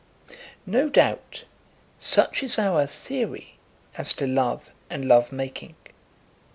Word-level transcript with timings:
No 0.65 0.89
doubt 0.89 1.43
such 1.99 2.41
is 2.41 2.57
our 2.57 2.87
theory 2.87 3.59
as 3.99 4.13
to 4.13 4.25
love 4.25 4.71
and 4.89 5.07
love 5.07 5.31
making. 5.31 5.75